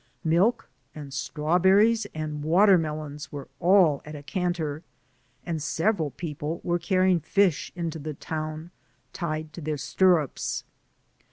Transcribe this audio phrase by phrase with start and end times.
[0.23, 0.67] Milk,'.
[0.95, 4.81] and strawberries, and water melons, were all at a canter,
[5.45, 8.71] and several people were carrying fidi into the town
[9.13, 10.63] tied to their stirrups.